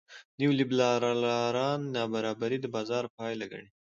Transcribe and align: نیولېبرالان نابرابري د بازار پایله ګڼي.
نیولېبرالان 0.39 1.79
نابرابري 1.95 2.57
د 2.61 2.65
بازار 2.75 3.03
پایله 3.15 3.45
ګڼي. 3.51 3.69